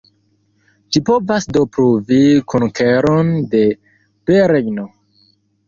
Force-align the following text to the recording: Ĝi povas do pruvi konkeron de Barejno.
Ĝi 0.95 1.01
povas 1.09 1.45
do 1.57 1.63
pruvi 1.77 2.19
konkeron 2.55 3.31
de 3.55 3.63
Barejno. 4.33 4.91